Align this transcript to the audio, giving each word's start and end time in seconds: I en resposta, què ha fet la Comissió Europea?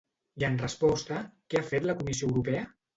I 0.43 0.45
en 0.47 0.57
resposta, 0.61 1.21
què 1.53 1.63
ha 1.63 1.69
fet 1.71 1.89
la 1.93 2.01
Comissió 2.03 2.35
Europea? 2.35 2.69